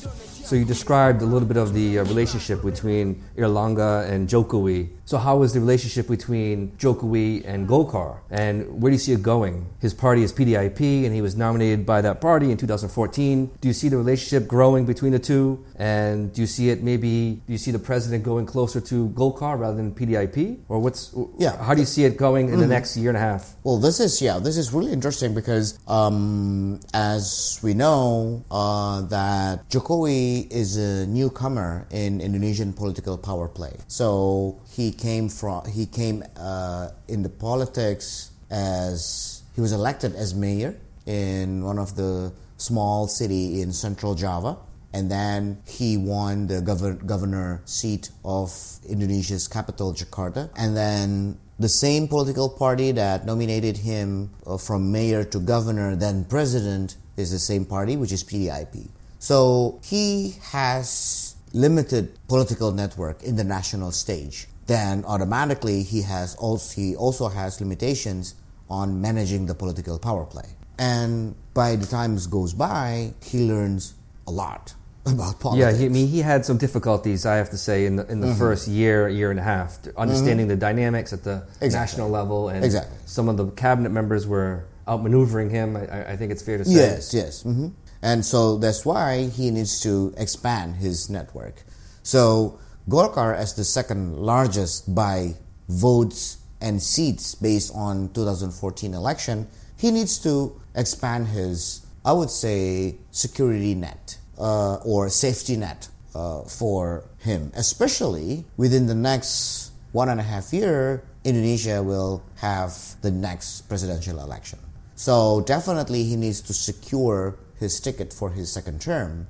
So 0.46 0.54
you 0.54 0.64
described 0.64 1.22
a 1.22 1.24
little 1.26 1.48
bit 1.48 1.56
of 1.56 1.74
the 1.74 1.98
uh, 1.98 2.04
relationship 2.04 2.62
between 2.62 3.20
Erlangga 3.36 4.08
and 4.08 4.28
Jokowi. 4.28 4.90
So 5.04 5.18
how 5.18 5.42
is 5.42 5.52
the 5.52 5.58
relationship 5.60 6.06
between 6.06 6.70
Jokowi 6.78 7.42
and 7.44 7.68
Golkar? 7.68 8.18
And 8.30 8.80
where 8.80 8.90
do 8.90 8.94
you 8.94 8.98
see 9.00 9.12
it 9.12 9.22
going? 9.24 9.66
His 9.80 9.92
party 9.92 10.22
is 10.22 10.32
PDIP, 10.32 11.04
and 11.04 11.12
he 11.12 11.20
was 11.20 11.34
nominated 11.36 11.84
by 11.84 12.00
that 12.02 12.20
party 12.20 12.52
in 12.52 12.56
2014. 12.58 13.50
Do 13.60 13.68
you 13.68 13.74
see 13.74 13.88
the 13.88 13.96
relationship 13.96 14.46
growing 14.48 14.84
between 14.86 15.10
the 15.12 15.18
two? 15.18 15.64
And 15.76 16.32
do 16.32 16.40
you 16.42 16.46
see 16.46 16.70
it 16.70 16.80
maybe, 16.82 17.40
do 17.46 17.52
you 17.52 17.58
see 17.58 17.72
the 17.72 17.78
president 17.80 18.22
going 18.22 18.46
closer 18.46 18.80
to 18.80 19.08
Golkar 19.10 19.58
rather 19.58 19.76
than 19.76 19.92
PDIP? 19.94 20.58
Or 20.68 20.78
what's, 20.78 21.12
Yeah. 21.38 21.56
how 21.62 21.74
do 21.74 21.80
you 21.80 21.86
see 21.86 22.04
it 22.04 22.16
going 22.16 22.50
in 22.50 22.60
the 22.60 22.66
next 22.68 22.96
year 22.96 23.10
and 23.10 23.16
a 23.16 23.20
half? 23.20 23.54
Well, 23.64 23.78
this 23.78 23.98
is 23.98 24.22
yeah, 24.22 24.38
this 24.38 24.56
is 24.56 24.72
really 24.72 24.92
interesting 24.92 25.34
because 25.34 25.78
um, 25.88 26.78
as 26.94 27.58
we 27.62 27.74
know 27.74 28.44
uh, 28.50 29.02
that 29.02 29.68
Jokowi 29.70 30.35
is 30.42 30.76
a 30.76 31.06
newcomer 31.06 31.86
in 31.90 32.20
Indonesian 32.20 32.72
political 32.72 33.18
power 33.18 33.48
play. 33.48 33.76
So 33.88 34.60
he 34.70 34.92
came 34.92 35.28
from 35.28 35.66
he 35.68 35.86
came 35.86 36.24
uh, 36.36 36.90
in 37.08 37.22
the 37.22 37.28
politics 37.28 38.30
as 38.50 39.42
he 39.54 39.60
was 39.60 39.72
elected 39.72 40.14
as 40.14 40.34
mayor 40.34 40.76
in 41.06 41.64
one 41.64 41.78
of 41.78 41.96
the 41.96 42.32
small 42.56 43.06
city 43.06 43.60
in 43.60 43.72
central 43.72 44.14
Java 44.14 44.56
and 44.96 45.10
then 45.10 45.58
he 45.66 45.98
won 45.98 46.46
the 46.46 46.62
govern- 46.62 46.98
governor 47.04 47.60
seat 47.66 48.08
of 48.24 48.50
Indonesia's 48.88 49.46
capital, 49.46 49.92
Jakarta. 49.92 50.48
And 50.56 50.74
then 50.74 51.38
the 51.58 51.68
same 51.68 52.08
political 52.08 52.48
party 52.48 52.92
that 52.92 53.26
nominated 53.26 53.76
him 53.76 54.30
uh, 54.46 54.56
from 54.56 54.90
mayor 54.90 55.22
to 55.24 55.38
governor, 55.38 55.96
then 55.96 56.24
president, 56.24 56.96
is 57.18 57.30
the 57.30 57.38
same 57.38 57.66
party, 57.66 57.98
which 57.98 58.10
is 58.10 58.24
PDIP. 58.24 58.88
So 59.18 59.80
he 59.82 60.36
has 60.52 61.34
limited 61.52 62.18
political 62.28 62.72
network 62.72 63.22
in 63.22 63.36
the 63.36 63.44
national 63.44 63.92
stage. 63.92 64.46
Then 64.66 65.04
automatically 65.04 65.82
he 65.82 66.02
has 66.02 66.34
also 66.36 66.74
he 66.80 66.96
also 66.96 67.28
has 67.28 67.60
limitations 67.60 68.34
on 68.68 69.00
managing 69.00 69.46
the 69.46 69.54
political 69.54 69.98
power 69.98 70.24
play. 70.24 70.48
And 70.78 71.34
by 71.54 71.76
the 71.76 71.86
time 71.86 72.18
goes 72.30 72.52
by, 72.52 73.14
he 73.24 73.46
learns 73.46 73.94
a 74.26 74.30
lot 74.30 74.74
about 75.06 75.38
politics. 75.40 75.72
Yeah, 75.72 75.78
he, 75.78 75.86
I 75.86 75.88
mean, 75.88 76.08
he 76.08 76.18
had 76.18 76.44
some 76.44 76.58
difficulties, 76.58 77.24
I 77.24 77.36
have 77.36 77.48
to 77.50 77.56
say, 77.56 77.86
in 77.86 77.96
the, 77.96 78.06
in 78.10 78.20
the 78.20 78.34
first 78.34 78.66
year, 78.68 79.08
year 79.08 79.30
and 79.30 79.38
a 79.38 79.42
half, 79.42 79.80
to 79.82 79.98
understanding 79.98 80.48
the 80.48 80.56
dynamics 80.56 81.12
at 81.12 81.22
the 81.22 81.44
Exactly. 81.60 81.68
national 81.70 82.10
level. 82.10 82.48
And 82.48 82.64
Exactly. 82.64 82.96
some 83.06 83.28
of 83.28 83.36
the 83.36 83.46
cabinet 83.52 83.90
members 83.90 84.26
were 84.26 84.64
outmaneuvering 84.88 85.50
him, 85.50 85.76
I- 85.76 86.12
I, 86.12 86.16
think 86.16 86.32
it's 86.32 86.42
fair 86.42 86.58
to 86.58 86.64
say. 86.64 86.72
Yes, 86.72 87.14
yes. 87.14 87.42
hmm 87.42 87.68
And 88.02 88.24
so 88.24 88.56
that's 88.58 88.84
why 88.84 89.28
he 89.28 89.50
needs 89.50 89.80
to 89.80 90.14
expand 90.16 90.76
his 90.76 91.08
network. 91.10 91.64
So 92.02 92.58
Golkar, 92.88 93.34
as 93.34 93.54
the 93.54 93.64
second 93.64 94.16
largest 94.16 94.94
by 94.94 95.34
votes 95.68 96.38
and 96.60 96.82
seats 96.82 97.34
based 97.34 97.72
on 97.74 98.10
2014 98.12 98.94
election, 98.94 99.48
he 99.76 99.90
needs 99.90 100.18
to 100.20 100.60
expand 100.74 101.28
his, 101.28 101.84
I 102.04 102.12
would 102.12 102.30
say, 102.30 102.96
security 103.10 103.74
net 103.74 104.18
uh, 104.38 104.76
or 104.76 105.08
safety 105.08 105.56
net 105.56 105.88
uh, 106.14 106.42
for 106.42 107.04
him, 107.18 107.52
especially 107.54 108.44
within 108.56 108.86
the 108.86 108.94
next 108.94 109.72
one 109.92 110.08
and 110.08 110.20
a 110.20 110.22
half 110.22 110.52
year, 110.52 111.02
Indonesia 111.24 111.82
will 111.82 112.22
have 112.36 112.72
the 113.02 113.10
next 113.10 113.62
presidential 113.62 114.20
election. 114.20 114.58
So 114.94 115.40
definitely 115.42 116.04
he 116.04 116.16
needs 116.16 116.40
to 116.42 116.54
secure 116.54 117.36
his 117.58 117.80
ticket 117.80 118.12
for 118.12 118.30
his 118.30 118.52
second 118.52 118.80
term 118.80 119.26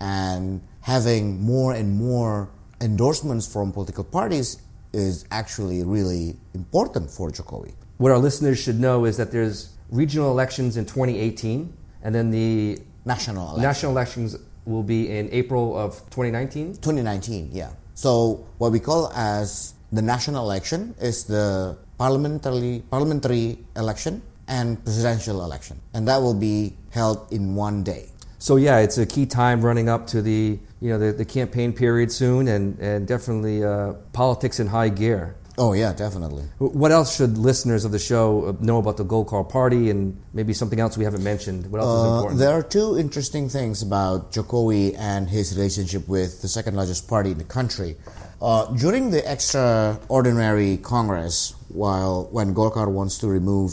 and 0.00 0.62
having 0.82 1.40
more 1.42 1.74
and 1.74 1.94
more 1.96 2.48
endorsements 2.80 3.50
from 3.50 3.72
political 3.72 4.04
parties 4.04 4.58
is 4.92 5.24
actually 5.30 5.84
really 5.84 6.36
important 6.54 7.10
for 7.10 7.30
Jokowi. 7.30 7.74
What 7.98 8.12
our 8.12 8.18
listeners 8.18 8.58
should 8.58 8.80
know 8.80 9.04
is 9.04 9.16
that 9.18 9.30
there's 9.30 9.70
regional 9.90 10.30
elections 10.30 10.76
in 10.76 10.84
2018, 10.86 11.72
and 12.02 12.14
then 12.14 12.30
the 12.30 12.78
National 13.04 13.44
election. 13.44 13.62
national 13.62 13.92
elections 13.92 14.36
will 14.64 14.82
be 14.82 15.10
in 15.10 15.28
April 15.32 15.76
of 15.76 15.98
2019. 16.10 16.74
2019, 16.74 17.50
yeah. 17.52 17.70
So 17.94 18.46
what 18.58 18.72
we 18.72 18.80
call 18.80 19.12
as 19.14 19.74
the 19.92 20.02
national 20.02 20.44
election 20.44 20.94
is 21.00 21.24
the 21.24 21.76
parliamentary 21.98 22.82
parliamentary 22.90 23.58
election 23.76 24.22
and 24.50 24.82
presidential 24.84 25.42
election, 25.44 25.80
and 25.94 26.06
that 26.08 26.18
will 26.20 26.34
be 26.34 26.76
held 26.90 27.32
in 27.32 27.54
one 27.54 27.82
day. 27.82 28.10
So 28.38 28.56
yeah, 28.56 28.78
it's 28.84 28.98
a 28.98 29.06
key 29.06 29.26
time 29.26 29.62
running 29.64 29.88
up 29.88 30.06
to 30.08 30.20
the 30.20 30.58
you 30.80 30.88
know 30.90 30.98
the, 30.98 31.12
the 31.12 31.24
campaign 31.24 31.72
period 31.72 32.10
soon, 32.12 32.48
and 32.48 32.78
and 32.80 33.06
definitely 33.08 33.64
uh, 33.64 33.94
politics 34.12 34.60
in 34.60 34.66
high 34.66 34.88
gear. 34.90 35.36
Oh 35.58 35.74
yeah, 35.74 35.92
definitely. 35.92 36.44
What 36.58 36.90
else 36.90 37.16
should 37.16 37.36
listeners 37.36 37.84
of 37.84 37.92
the 37.92 37.98
show 37.98 38.46
uh, 38.46 38.52
know 38.64 38.78
about 38.78 38.96
the 38.96 39.04
Golkar 39.04 39.44
Party, 39.46 39.90
and 39.90 40.16
maybe 40.32 40.52
something 40.54 40.80
else 40.80 40.96
we 40.96 41.04
haven't 41.04 41.22
mentioned? 41.22 41.70
What 41.70 41.82
else 41.82 41.92
is 41.98 42.04
Uh, 42.04 42.14
important? 42.16 42.38
there 42.40 42.52
are 42.58 42.62
two 42.62 42.96
interesting 42.98 43.48
things 43.50 43.82
about 43.82 44.32
Jokowi 44.32 44.96
and 44.98 45.28
his 45.28 45.54
relationship 45.54 46.08
with 46.08 46.40
the 46.40 46.48
second 46.48 46.76
largest 46.76 47.08
party 47.08 47.30
in 47.32 47.38
the 47.38 47.44
country. 47.58 47.96
Uh, 48.40 48.72
during 48.84 49.10
the 49.10 49.20
extraordinary 49.30 50.78
Congress, 50.78 51.54
while 51.68 52.28
when 52.32 52.54
Golkar 52.54 52.88
wants 52.88 53.18
to 53.18 53.28
remove, 53.28 53.72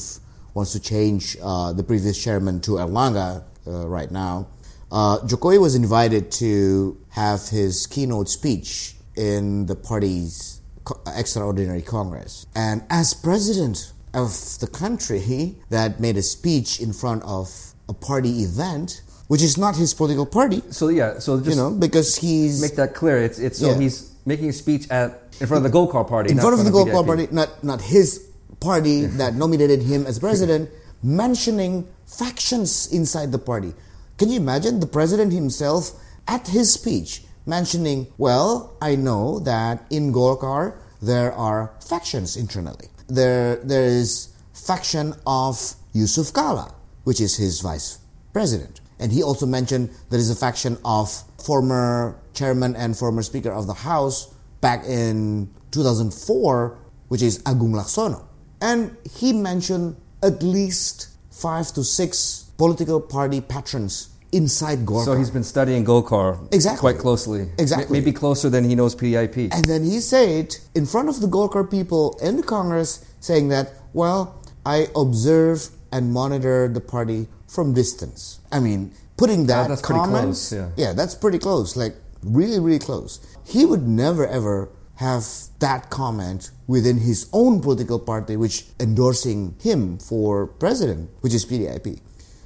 wants 0.58 0.72
to 0.74 0.80
change 0.80 1.38
uh, 1.42 1.72
the 1.72 1.84
previous 1.84 2.22
chairman 2.22 2.60
to 2.62 2.72
Erlangga 2.72 3.44
uh, 3.68 3.88
right 3.88 4.10
now, 4.12 4.48
uh, 4.92 5.20
Jokowi 5.20 5.62
was 5.62 5.76
invited 5.76 6.32
to 6.32 6.98
have 7.10 7.48
his 7.50 7.86
keynote 7.86 8.28
speech 8.28 8.96
in 9.16 9.68
the 9.68 9.76
party's 9.76 10.62
co- 10.84 11.00
extraordinary 11.16 11.84
Congress. 11.84 12.48
And 12.56 12.82
as 12.90 13.14
president 13.14 13.94
of 14.16 14.32
the 14.60 14.68
country 14.68 15.56
that 15.70 16.00
made 16.00 16.18
a 16.18 16.24
speech 16.24 16.80
in 16.80 16.92
front 16.92 17.22
of 17.24 17.48
a 17.88 17.94
party 17.94 18.42
event, 18.42 19.02
which 19.28 19.44
is 19.44 19.58
not 19.58 19.76
his 19.76 19.94
political 19.94 20.26
party, 20.26 20.64
so 20.72 20.88
yeah, 20.88 21.20
so 21.20 21.38
just 21.38 21.50
you 21.50 21.56
know, 21.56 21.70
because 21.70 22.16
he's 22.16 22.62
make 22.62 22.76
that 22.78 22.96
clear. 22.96 23.18
It's 23.22 23.38
it's 23.38 23.60
so 23.60 23.70
Yeah. 23.72 23.78
he's 23.78 24.12
making 24.26 24.50
a 24.50 24.54
speech 24.54 24.90
at 24.90 25.22
in 25.40 25.46
front 25.46 25.60
of 25.66 25.70
the 25.70 25.74
gold 25.78 25.92
Golkar 25.92 26.08
Party, 26.08 26.32
in 26.32 26.40
front 26.40 26.58
of 26.58 26.66
the 26.66 26.72
PDIP. 26.72 26.88
Golkar 26.88 27.06
party, 27.06 27.28
not 27.32 27.50
not 27.64 27.82
his 27.82 28.27
party 28.60 29.06
that 29.06 29.36
nominated 29.36 29.84
him 29.84 30.06
as 30.06 30.20
president, 30.20 30.70
mentioning 31.04 31.88
factions 32.06 32.88
inside 32.92 33.32
the 33.32 33.40
party. 33.40 33.74
Can 34.18 34.30
you 34.30 34.38
imagine 34.38 34.80
the 34.80 34.88
president 34.88 35.32
himself 35.32 35.92
at 36.28 36.48
his 36.48 36.74
speech 36.74 37.24
mentioning, 37.46 38.08
"Well, 38.18 38.74
I 38.82 38.96
know 38.96 39.40
that 39.40 39.86
in 39.90 40.12
Golkar 40.12 40.74
there 41.02 41.32
are 41.34 41.72
factions 41.80 42.36
internally. 42.36 42.90
There 43.08 43.58
there 43.64 43.86
is 43.86 44.30
faction 44.54 45.16
of 45.26 45.76
Jusuf 45.94 46.34
Kalla, 46.34 46.74
which 47.04 47.22
is 47.22 47.38
his 47.38 47.62
vice 47.62 48.00
president." 48.34 48.82
And 49.00 49.12
he 49.12 49.22
also 49.22 49.46
mentioned 49.46 49.90
there 50.10 50.20
is 50.20 50.30
a 50.30 50.36
faction 50.36 50.78
of 50.84 51.24
former 51.38 52.18
chairman 52.34 52.76
and 52.76 52.98
former 52.98 53.22
speaker 53.22 53.52
of 53.52 53.68
the 53.68 53.86
House 53.86 54.28
back 54.60 54.84
in 54.86 55.50
2004, 55.72 56.76
which 57.08 57.22
is 57.22 57.40
Agung 57.46 57.74
Laksono. 57.78 58.27
And 58.62 58.96
he 59.10 59.34
mentioned 59.34 59.96
at 60.24 60.42
least 60.42 61.10
five 61.32 61.72
to 61.74 61.84
six 61.84 62.52
political 62.58 63.00
party 63.00 63.42
patrons 63.42 64.10
inside 64.32 64.80
Golkar. 64.80 65.06
So 65.06 65.16
he's 65.16 65.30
been 65.30 65.44
studying 65.44 65.86
Golkar 65.86 66.54
Exactly. 66.54 66.80
quite 66.80 66.98
closely. 66.98 67.50
Exactly. 67.58 68.00
Maybe 68.00 68.12
closer 68.12 68.50
than 68.50 68.64
he 68.64 68.76
knows 68.76 68.96
PDIP. 68.96 69.54
And 69.54 69.66
then 69.66 69.84
he 69.84 70.00
said 70.00 70.56
in 70.76 70.86
front 70.86 71.10
of 71.10 71.22
the 71.22 71.28
Golkar 71.28 71.70
people 71.70 72.18
in 72.22 72.38
the 72.38 72.44
Congress, 72.44 73.06
saying 73.20 73.50
that, 73.50 73.74
well, 73.94 74.42
I 74.66 74.88
observe 74.96 75.70
and 75.92 76.12
monitor 76.12 76.68
the 76.68 76.82
party 76.82 77.28
from 77.48 77.74
distance. 77.74 78.40
I 78.52 78.60
mean, 78.60 78.92
putting 79.16 79.48
that 79.48 79.70
that's 79.70 79.82
pretty 79.82 80.00
comment, 80.00 80.24
close, 80.26 80.54
yeah. 80.76 80.94
that's 80.94 81.16
pretty 81.16 81.40
close. 81.40 81.76
Like 81.76 81.96
really, 82.24 82.60
really 82.60 82.80
close. 82.80 83.20
He 83.46 83.66
would 83.66 83.88
never 83.88 84.28
ever 84.28 84.70
have 84.98 85.26
that 85.60 85.90
comment 85.90 86.52
within 86.68 86.98
his 86.98 87.30
own 87.32 87.62
political 87.62 88.00
party, 88.00 88.36
which 88.36 88.66
endorsing 88.80 89.56
him 89.62 89.98
for 89.98 90.48
president, 90.48 91.10
which 91.22 91.34
is 91.34 91.46
PDIP. 91.46 92.00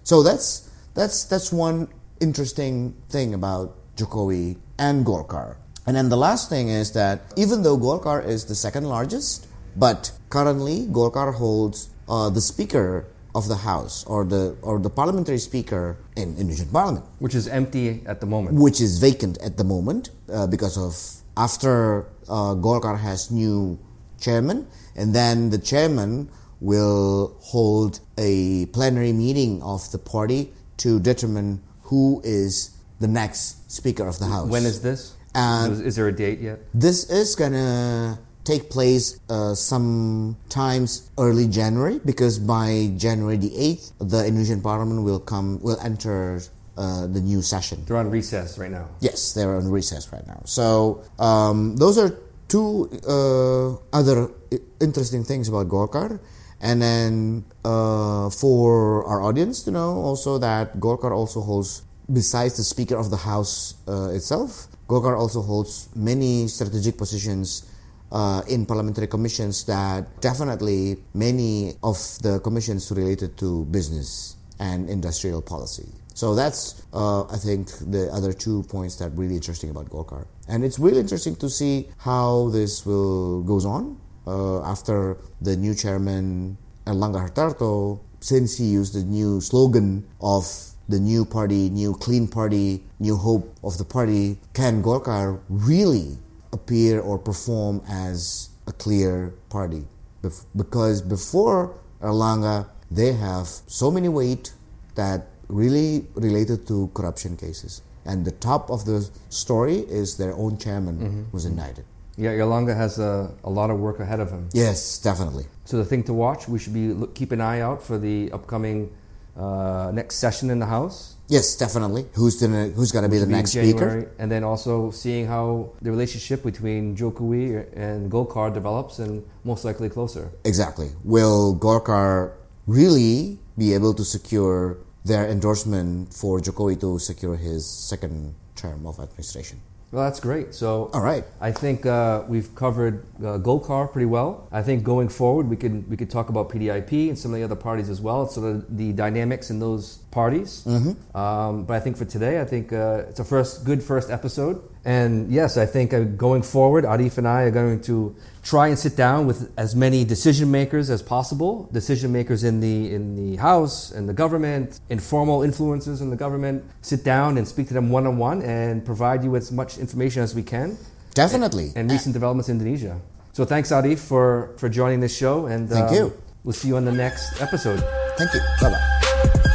So 0.04 0.22
that's 0.24 0.70
that's 0.94 1.26
that's 1.26 1.52
one 1.52 1.88
interesting 2.20 2.96
thing 3.10 3.34
about 3.34 3.78
Jokowi 3.96 4.58
and 4.78 5.06
Golkar. 5.06 5.56
And 5.88 5.96
then 5.96 6.10
the 6.10 6.18
last 6.18 6.50
thing 6.50 6.70
is 6.70 6.92
that 6.94 7.22
even 7.38 7.64
though 7.64 7.78
Golkar 7.78 8.26
is 8.26 8.46
the 8.46 8.56
second 8.56 8.86
largest, 8.86 9.48
but 9.76 10.12
currently 10.30 10.88
Golkar 10.88 11.34
holds 11.34 11.90
uh, 12.08 12.30
the 12.30 12.42
speaker 12.42 13.08
of 13.34 13.48
the 13.48 13.56
house 13.56 14.04
or 14.06 14.26
the 14.26 14.56
or 14.62 14.80
the 14.80 14.90
parliamentary 14.90 15.38
speaker 15.40 15.98
in 16.16 16.36
Indonesian 16.38 16.68
parliament 16.68 17.06
which 17.20 17.36
is 17.36 17.48
empty 17.48 18.02
at 18.06 18.20
the 18.20 18.26
moment. 18.28 18.58
which 18.58 18.82
is 18.82 19.00
vacant 19.00 19.38
at 19.42 19.58
the 19.58 19.64
moment 19.64 20.10
uh, 20.34 20.46
because 20.48 20.78
of 20.78 20.94
after 21.38 22.06
uh, 22.28 22.54
Golkar 22.56 23.00
has 23.00 23.32
new 23.32 23.80
chairman, 24.20 24.68
and 24.96 25.16
then 25.16 25.50
the 25.50 25.58
chairman 25.58 26.30
will 26.60 27.36
hold 27.40 28.00
a 28.18 28.66
plenary 28.68 29.12
meeting 29.14 29.62
of 29.64 29.90
the 29.92 29.98
party 29.98 30.52
to 30.78 31.00
determine 31.00 31.62
who 31.84 32.22
is 32.24 32.72
the 33.00 33.08
next 33.08 33.72
speaker 33.72 34.08
of 34.08 34.20
the 34.20 34.26
house. 34.26 34.50
When 34.50 34.64
is 34.64 34.82
this? 34.82 35.16
And- 35.34 35.74
is, 35.74 35.80
is 35.82 35.96
there 35.96 36.08
a 36.08 36.12
date 36.12 36.40
yet? 36.40 36.60
This 36.74 37.10
is 37.10 37.36
gonna 37.36 38.20
take 38.52 38.70
place 38.70 39.20
uh, 39.30 39.56
sometimes 39.56 41.10
early 41.18 41.48
January 41.48 42.00
because 42.04 42.36
by 42.38 42.92
January 42.98 43.38
the 43.38 43.56
eighth, 43.56 43.94
the 44.00 44.28
Indonesian 44.28 44.60
Parliament 44.62 45.04
will 45.04 45.20
come 45.20 45.62
will 45.62 45.80
enter 45.80 46.42
uh, 46.76 47.08
the 47.08 47.22
new 47.22 47.42
session. 47.42 47.84
They're 47.88 47.98
on 47.98 48.12
recess 48.12 48.58
right 48.60 48.72
now. 48.72 48.90
Yes, 49.00 49.34
they're 49.34 49.56
on 49.56 49.72
recess 49.72 50.12
right 50.12 50.26
now. 50.28 50.42
So 50.44 51.04
um, 51.20 51.78
those 51.78 51.98
are 51.98 52.12
two 52.52 52.92
uh, 53.08 53.80
other 53.96 54.32
interesting 54.80 55.24
things 55.24 55.48
about 55.48 55.70
Golkar. 55.70 56.20
And 56.60 56.82
then 56.82 57.46
uh, 57.66 58.30
for 58.30 59.04
our 59.06 59.22
audience 59.24 59.64
to 59.64 59.72
know 59.72 59.98
also 59.98 60.38
that 60.38 60.78
Golkar 60.80 61.10
also 61.10 61.42
holds, 61.42 61.82
besides 62.12 62.58
the 62.58 62.64
Speaker 62.64 62.98
of 62.98 63.10
the 63.10 63.18
House 63.18 63.74
uh, 63.88 64.14
itself, 64.14 64.68
Golkar 64.88 65.18
also 65.18 65.42
holds 65.42 65.90
many 65.96 66.48
strategic 66.48 66.98
positions 67.00 67.71
uh, 68.12 68.42
in 68.48 68.66
parliamentary 68.66 69.08
commissions 69.08 69.64
that 69.66 70.22
definitely 70.22 70.98
many 71.14 71.74
of 71.84 71.98
the 72.22 72.40
commissions 72.40 72.92
related 72.92 73.38
to 73.38 73.66
business 73.66 74.36
and 74.60 74.90
industrial 74.90 75.42
policy. 75.42 75.88
So 76.14 76.36
that's, 76.36 76.84
uh, 76.94 77.24
I 77.24 77.38
think, 77.38 77.70
the 77.90 78.10
other 78.12 78.34
two 78.34 78.64
points 78.64 78.98
that 78.98 79.10
really 79.16 79.36
interesting 79.36 79.70
about 79.70 79.90
Golkar, 79.90 80.28
and 80.48 80.64
it's 80.64 80.78
really 80.78 81.00
interesting 81.00 81.36
to 81.38 81.50
see 81.50 81.88
how 81.98 82.50
this 82.50 82.86
will 82.86 83.42
goes 83.44 83.66
on 83.66 83.98
uh, 84.28 84.62
after 84.64 85.18
the 85.42 85.56
new 85.56 85.74
chairman 85.74 86.58
Erlangga 86.86 87.30
Hartarto, 87.30 88.00
since 88.20 88.58
he 88.58 88.66
used 88.66 88.94
the 88.94 89.04
new 89.04 89.40
slogan 89.42 90.06
of 90.20 90.46
the 90.90 91.00
new 91.00 91.24
party, 91.24 91.70
new 91.70 91.94
clean 91.94 92.28
party, 92.28 92.84
new 93.00 93.16
hope 93.16 93.56
of 93.64 93.78
the 93.78 93.86
party, 93.86 94.38
can 94.54 94.84
Golkar 94.84 95.40
really 95.50 96.18
appear 96.54 97.00
or 97.00 97.18
perform 97.18 97.82
as 97.90 98.50
a 98.68 98.72
clear 98.74 99.34
party? 99.50 99.86
Bef- 100.24 100.46
because 100.56 101.02
before 101.02 101.76
Erlangga, 102.02 102.68
they 102.90 103.14
have 103.14 103.48
so 103.68 103.90
many 103.90 104.10
weight 104.10 104.54
that 104.96 105.28
really 105.48 106.06
related 106.16 106.68
to 106.68 106.90
corruption 106.94 107.38
cases. 107.38 107.82
And 108.06 108.26
the 108.26 108.32
top 108.32 108.70
of 108.70 108.86
the 108.86 109.08
story 109.30 109.78
is 109.78 110.18
their 110.18 110.34
own 110.34 110.58
chairman 110.58 111.28
was 111.32 111.46
indicted. 111.46 111.86
Yeah, 112.18 112.32
Erlangga 112.32 112.76
has 112.76 113.00
a, 113.00 113.32
a 113.44 113.50
lot 113.50 113.70
of 113.70 113.80
work 113.80 114.00
ahead 114.00 114.20
of 114.20 114.30
him. 114.32 114.50
Yes, 114.54 115.00
definitely. 115.00 115.46
So 115.66 115.78
the 115.78 115.86
thing 115.86 116.04
to 116.04 116.14
watch, 116.14 116.48
we 116.48 116.60
should 116.60 116.74
be 116.74 116.90
look, 116.90 117.16
keep 117.16 117.32
an 117.32 117.42
eye 117.42 117.62
out 117.62 117.82
for 117.82 117.98
the 117.98 118.32
upcoming 118.32 118.92
uh, 119.38 119.92
next 119.94 120.16
session 120.16 120.50
in 120.50 120.60
the 120.60 120.66
House. 120.66 121.16
Yes, 121.32 121.56
definitely. 121.56 122.04
Who's 122.20 122.36
gonna 122.42 122.68
Who's 122.76 122.92
gonna 122.92 123.08
be 123.08 123.18
the 123.18 123.26
next 123.26 123.54
January, 123.54 124.02
speaker? 124.02 124.12
and 124.20 124.30
then 124.30 124.44
also 124.44 124.92
seeing 124.92 125.28
how 125.28 125.72
the 125.82 125.90
relationship 125.90 126.44
between 126.44 126.94
Jokowi 126.98 127.66
and 127.74 128.12
Golkar 128.12 128.54
develops, 128.54 129.00
and 129.00 129.24
most 129.46 129.64
likely 129.64 129.88
closer. 129.88 130.30
Exactly. 130.44 130.90
Will 131.06 131.56
Golkar 131.56 132.34
really 132.68 133.40
be 133.58 133.74
able 133.74 133.94
to 133.94 134.04
secure 134.04 134.78
their 135.06 135.26
endorsement 135.30 136.14
for 136.14 136.40
Jokowi 136.42 136.76
to 136.82 137.00
secure 137.00 137.38
his 137.38 137.66
second 137.66 138.36
term 138.56 138.86
of 138.86 139.00
administration? 139.00 139.62
Well, 139.92 140.04
that's 140.04 140.20
great. 140.20 140.54
So, 140.54 140.90
All 140.94 141.02
right. 141.02 141.24
I 141.42 141.52
think 141.52 141.86
uh, 141.86 142.24
we've 142.28 142.54
covered 142.56 143.04
uh, 143.20 143.40
Golkar 143.40 143.92
pretty 143.92 144.06
well. 144.06 144.48
I 144.52 144.62
think 144.64 144.84
going 144.84 145.10
forward, 145.10 145.50
we 145.50 145.56
could 145.56 145.90
we 145.90 145.96
could 145.96 146.10
talk 146.12 146.28
about 146.30 146.50
PDIP 146.50 146.92
and 147.10 147.18
some 147.18 147.32
of 147.34 147.40
the 147.40 147.44
other 147.44 147.56
parties 147.70 147.90
as 147.90 148.00
well. 148.02 148.28
so 148.28 148.44
of 148.44 148.78
the 148.78 148.92
dynamics 148.94 149.50
in 149.50 149.60
those 149.60 150.00
parties. 150.12 150.64
Mm-hmm. 150.68 151.18
Um, 151.18 151.64
but 151.64 151.76
I 151.76 151.80
think 151.80 151.98
for 151.98 152.06
today, 152.06 152.40
I 152.42 152.46
think 152.46 152.72
uh, 152.74 153.06
it's 153.10 153.20
a 153.20 153.24
first 153.24 153.66
good 153.66 153.82
first 153.82 154.10
episode. 154.10 154.62
And 154.84 155.32
yes, 155.32 155.58
I 155.58 155.66
think 155.66 155.94
uh, 155.94 156.02
going 156.02 156.42
forward, 156.42 156.86
Arif 156.86 157.18
and 157.18 157.28
I 157.28 157.44
are 157.44 157.52
going 157.52 157.82
to 157.82 158.16
try 158.44 158.68
and 158.68 158.78
sit 158.78 158.96
down 158.96 159.28
with 159.28 159.52
as 159.58 159.76
many 159.76 160.04
decision 160.04 160.50
makers 160.52 160.90
as 160.90 161.02
possible. 161.02 161.70
Decision 161.72 162.12
makers 162.12 162.44
in 162.44 162.60
the 162.60 162.94
in 162.94 163.16
the 163.16 163.38
House, 163.38 163.92
in 163.92 164.06
the 164.06 164.14
government, 164.14 164.80
informal 164.90 165.40
influencers 165.40 166.02
in 166.02 166.10
the 166.10 166.16
government. 166.16 166.64
Sit 166.82 167.04
down 167.04 167.38
and 167.38 167.48
speak 167.48 167.68
to 167.70 167.74
them 167.74 167.90
one 167.90 168.06
on 168.06 168.18
one 168.18 168.42
and 168.42 168.86
provide 168.86 169.24
you 169.24 169.32
with 169.32 169.44
as 169.44 169.52
much 169.52 169.78
information 169.78 170.22
as 170.22 170.36
we 170.36 170.44
can 170.44 170.78
Definitely. 171.14 171.72
and 171.76 171.92
recent 171.92 172.14
developments 172.14 172.50
in 172.50 172.58
Indonesia. 172.58 173.00
So 173.34 173.46
thanks, 173.46 173.72
Arif, 173.72 174.00
for, 174.00 174.54
for 174.58 174.70
joining 174.70 175.00
this 175.00 175.16
show. 175.16 175.46
And 175.46 175.70
Thank 175.70 175.90
um, 175.90 175.96
you. 175.96 176.14
We'll 176.44 176.54
see 176.54 176.68
you 176.68 176.78
on 176.78 176.86
the 176.86 176.92
next 176.92 177.42
episode. 177.42 177.84
Thank 178.18 178.34
you. 178.34 178.42
Bye 178.60 178.72
bye. 178.72 179.51